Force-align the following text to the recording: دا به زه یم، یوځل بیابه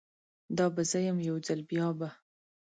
دا 0.57 0.65
به 0.75 0.81
زه 0.91 0.99
یم، 1.07 1.17
یوځل 1.29 1.59
بیابه 1.69 2.09